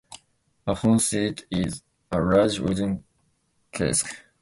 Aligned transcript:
A 0.65 0.73
hogshead 0.73 1.43
is 1.51 1.83
a 2.11 2.19
large 2.19 2.57
wooden 2.59 3.03
cask. 3.71 4.15